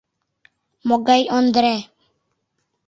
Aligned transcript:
—Могай 0.87 1.23
Ондре? 1.37 1.75